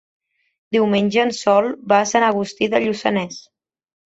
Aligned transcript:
Diumenge 0.75 1.19
en 1.25 1.33
Sol 1.41 1.69
va 1.93 1.99
a 2.05 2.09
Sant 2.13 2.27
Agustí 2.31 2.71
de 2.73 2.83
Lluçanès. 2.87 3.37